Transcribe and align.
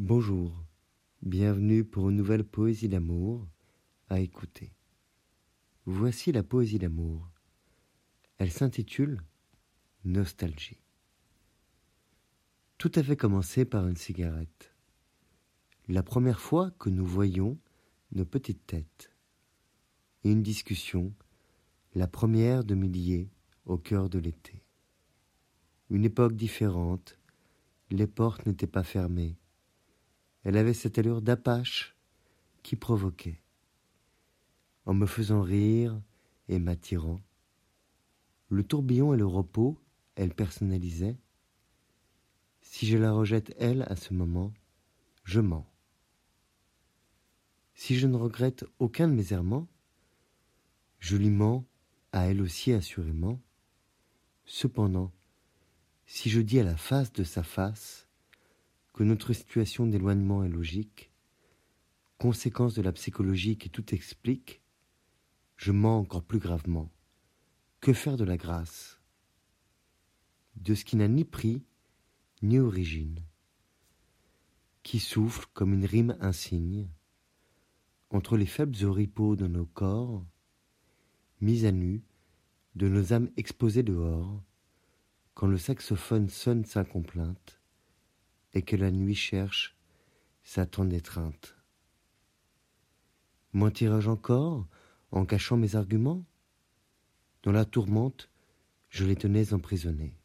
Bonjour, 0.00 0.52
bienvenue 1.22 1.84
pour 1.84 2.10
une 2.10 2.16
nouvelle 2.16 2.42
poésie 2.42 2.88
d'amour 2.88 3.46
à 4.08 4.18
écouter. 4.18 4.72
Voici 5.86 6.32
la 6.32 6.42
poésie 6.42 6.80
d'amour. 6.80 7.30
Elle 8.38 8.50
s'intitule 8.50 9.22
Nostalgie. 10.04 10.80
Tout 12.76 12.90
avait 12.96 13.16
commencé 13.16 13.64
par 13.64 13.86
une 13.86 13.96
cigarette. 13.96 14.74
La 15.86 16.02
première 16.02 16.40
fois 16.40 16.72
que 16.72 16.90
nous 16.90 17.06
voyions 17.06 17.56
nos 18.10 18.24
petites 18.24 18.66
têtes. 18.66 19.12
Une 20.24 20.42
discussion, 20.42 21.14
la 21.94 22.08
première 22.08 22.64
de 22.64 22.74
milliers 22.74 23.30
au 23.64 23.78
cœur 23.78 24.10
de 24.10 24.18
l'été. 24.18 24.64
Une 25.88 26.04
époque 26.04 26.34
différente, 26.34 27.16
les 27.92 28.08
portes 28.08 28.44
n'étaient 28.44 28.66
pas 28.66 28.82
fermées. 28.82 29.38
Elle 30.44 30.56
avait 30.56 30.74
cette 30.74 30.98
allure 30.98 31.22
d'apache 31.22 31.96
qui 32.62 32.76
provoquait. 32.76 33.40
En 34.86 34.94
me 34.94 35.06
faisant 35.06 35.42
rire 35.42 35.98
et 36.48 36.58
m'attirant, 36.58 37.20
le 38.50 38.62
tourbillon 38.62 39.14
et 39.14 39.16
le 39.16 39.26
repos, 39.26 39.78
elle 40.16 40.34
personnalisait. 40.34 41.16
Si 42.60 42.86
je 42.86 42.98
la 42.98 43.12
rejette, 43.12 43.54
elle, 43.58 43.86
à 43.88 43.96
ce 43.96 44.12
moment, 44.12 44.52
je 45.24 45.40
mens. 45.40 45.66
Si 47.74 47.96
je 47.96 48.06
ne 48.06 48.16
regrette 48.16 48.64
aucun 48.78 49.08
de 49.08 49.14
mes 49.14 49.32
errements, 49.32 49.66
je 51.00 51.16
lui 51.16 51.30
mens 51.30 51.64
à 52.12 52.26
elle 52.26 52.40
aussi 52.40 52.72
assurément. 52.72 53.40
Cependant, 54.44 55.10
si 56.06 56.30
je 56.30 56.40
dis 56.40 56.60
à 56.60 56.64
la 56.64 56.76
face 56.76 57.12
de 57.12 57.24
sa 57.24 57.42
face 57.42 58.03
que 58.94 59.02
notre 59.02 59.32
situation 59.32 59.86
d'éloignement 59.86 60.44
est 60.44 60.48
logique, 60.48 61.10
conséquence 62.16 62.74
de 62.74 62.82
la 62.82 62.92
psychologie 62.92 63.58
qui 63.58 63.68
tout 63.68 63.92
explique, 63.92 64.62
je 65.56 65.72
mens 65.72 65.98
encore 65.98 66.22
plus 66.22 66.38
gravement. 66.38 66.90
Que 67.80 67.92
faire 67.92 68.16
de 68.16 68.24
la 68.24 68.36
grâce? 68.36 69.00
De 70.56 70.76
ce 70.76 70.84
qui 70.84 70.94
n'a 70.96 71.08
ni 71.08 71.24
prix 71.24 71.64
ni 72.42 72.60
origine, 72.60 73.18
qui 74.84 75.00
souffle 75.00 75.46
comme 75.54 75.74
une 75.74 75.86
rime 75.86 76.16
insigne, 76.20 76.88
entre 78.10 78.36
les 78.36 78.46
faibles 78.46 78.84
oripeaux 78.84 79.34
de 79.34 79.48
nos 79.48 79.66
corps, 79.66 80.24
mis 81.40 81.66
à 81.66 81.72
nu, 81.72 82.04
de 82.76 82.86
nos 82.88 83.12
âmes 83.12 83.30
exposées 83.36 83.82
dehors, 83.82 84.40
quand 85.34 85.48
le 85.48 85.58
saxophone 85.58 86.28
sonne 86.28 86.64
sa 86.64 86.84
complainte, 86.84 87.60
et 88.54 88.62
que 88.62 88.76
la 88.76 88.90
nuit 88.90 89.14
cherche 89.14 89.76
sa 90.42 90.66
tendre 90.66 90.94
étreinte. 90.94 91.56
Mentirais-je 93.52 94.10
encore 94.10 94.66
en 95.10 95.24
cachant 95.26 95.56
mes 95.56 95.76
arguments 95.76 96.24
Dans 97.42 97.52
la 97.52 97.64
tourmente, 97.64 98.30
je 98.88 99.04
les 99.04 99.16
tenais 99.16 99.52
emprisonnés. 99.52 100.16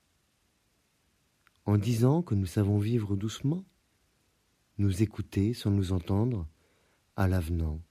En 1.65 1.77
disant 1.77 2.21
que 2.21 2.35
nous 2.35 2.45
savons 2.45 2.79
vivre 2.79 3.15
doucement, 3.15 3.63
nous 4.77 5.03
écouter 5.03 5.53
sans 5.53 5.71
nous 5.71 5.91
entendre, 5.91 6.47
à 7.15 7.27
l'avenant. 7.27 7.81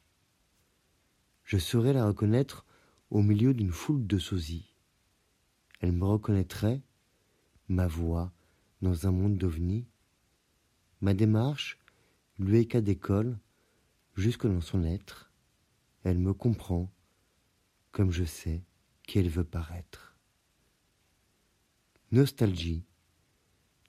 Je 1.44 1.59
saurais 1.59 1.92
la 1.92 2.06
reconnaître 2.06 2.64
au 3.11 3.22
milieu 3.22 3.53
d'une 3.53 3.72
foule 3.72 4.06
de 4.06 4.19
sosies. 4.19 4.75
Elle 5.81 5.92
me 5.92 6.06
reconnaîtrait, 6.06 6.83
ma 7.69 7.86
voix, 7.86 8.33
dans 8.81 9.06
un 9.06 9.12
monde 9.12 9.36
d'ovnis. 9.36 9.86
Ma 11.00 11.14
démarche 11.14 11.78
lui 12.38 12.58
est 12.58 12.66
cas 12.66 12.80
d'école, 12.80 13.38
jusque 14.14 14.46
dans 14.46 14.60
son 14.60 14.84
être. 14.84 15.32
Elle 16.04 16.18
me 16.18 16.34
comprend, 16.34 16.92
comme 17.92 18.10
je 18.10 18.24
sais 18.24 18.62
qu'elle 19.03 19.28
veut 19.28 19.44
paraître. 19.44 20.16
Nostalgie 22.10 22.84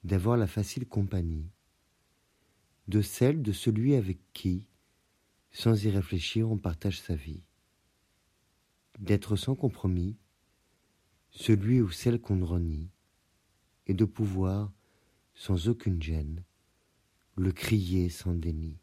d'avoir 0.04 0.38
la 0.38 0.48
facile 0.48 0.88
compagnie 0.88 1.50
de 2.90 3.04
celle 3.04 3.44
de 3.44 3.52
celui 3.52 3.94
avec 3.94 4.18
qui, 4.34 4.66
sans 5.52 5.86
y 5.86 5.92
réfléchir, 5.92 6.50
on 6.50 6.58
partage 6.58 7.00
sa 7.00 7.14
vie. 7.14 7.44
D'être 8.98 9.36
sans 9.36 9.54
compromis, 9.54 10.18
celui 11.30 11.82
ou 11.82 11.92
celle 11.92 12.20
qu'on 12.20 12.44
renie, 12.44 12.90
et 13.86 13.94
de 13.94 14.06
pouvoir, 14.06 14.74
sans 15.36 15.70
aucune 15.70 16.02
gêne, 16.02 16.44
le 17.40 17.54
crier 17.54 18.10
sans 18.10 18.34
déni. 18.34 18.78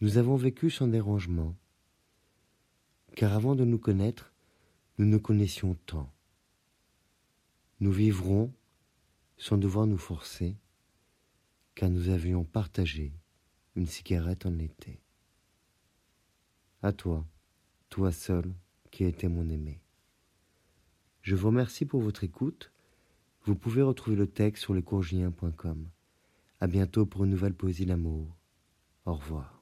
Nous 0.00 0.16
avons 0.16 0.36
vécu 0.36 0.70
sans 0.70 0.88
dérangement, 0.88 1.54
car 3.14 3.34
avant 3.34 3.54
de 3.54 3.66
nous 3.66 3.78
connaître, 3.78 4.32
nous 4.96 5.04
ne 5.04 5.18
connaissions 5.18 5.74
tant. 5.84 6.10
Nous 7.80 7.92
vivrons 7.92 8.50
sans 9.36 9.58
devoir 9.58 9.86
nous 9.86 9.98
forcer, 9.98 10.56
car 11.74 11.90
nous 11.90 12.08
avions 12.08 12.44
partagé 12.44 13.12
une 13.76 13.86
cigarette 13.86 14.46
en 14.46 14.58
été. 14.58 15.02
À 16.80 16.94
toi, 16.94 17.26
toi 17.90 18.10
seul 18.10 18.54
qui 18.90 19.04
étais 19.04 19.28
mon 19.28 19.50
aimé. 19.50 19.82
Je 21.20 21.34
vous 21.34 21.48
remercie 21.48 21.84
pour 21.84 22.00
votre 22.00 22.24
écoute. 22.24 22.72
Vous 23.44 23.54
pouvez 23.54 23.82
retrouver 23.82 24.16
le 24.16 24.26
texte 24.26 24.62
sur 24.62 24.72
lescourgiens.com. 24.72 25.90
À 26.62 26.68
bientôt 26.68 27.06
pour 27.06 27.24
une 27.24 27.30
nouvelle 27.30 27.54
poésie 27.54 27.86
d'amour. 27.86 28.36
Au 29.04 29.14
revoir. 29.14 29.61